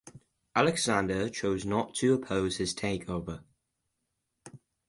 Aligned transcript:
Alexander 0.55 1.29
chose 1.29 1.63
not 1.63 1.93
to 1.93 2.15
oppose 2.15 2.57
his 2.57 2.73
takeover. 2.73 3.43